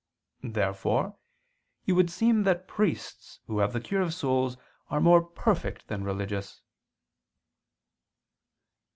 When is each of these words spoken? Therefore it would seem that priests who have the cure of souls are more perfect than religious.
Therefore 0.41 1.15
it 1.85 1.91
would 1.93 2.09
seem 2.09 2.41
that 2.41 2.67
priests 2.67 3.39
who 3.45 3.59
have 3.59 3.71
the 3.71 3.79
cure 3.79 4.01
of 4.01 4.15
souls 4.15 4.57
are 4.89 4.99
more 4.99 5.21
perfect 5.23 5.89
than 5.89 6.03
religious. 6.03 6.63